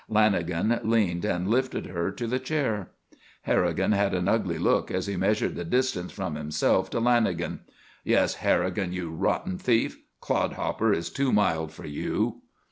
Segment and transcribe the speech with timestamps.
[0.09, 2.89] Lanagan leaned and lifted her to the chair.
[3.43, 7.59] Harrigan had an ugly look as he measured the distance from himself to Lanagan.
[8.03, 10.01] "Yes, Harrigan; you rotten thief.
[10.19, 12.41] Clodhopper is too mild for you!"